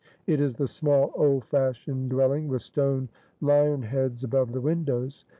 It 0.25 0.41
is 0.41 0.55
the 0.55 0.67
small 0.67 1.11
old 1.13 1.45
fashioned 1.45 2.09
dwelling 2.09 2.47
with 2.47 2.63
stone 2.63 3.09
lion 3.39 3.83
heads 3.83 4.23
above 4.23 4.51
the 4.51 4.59
windows. 4.59 5.25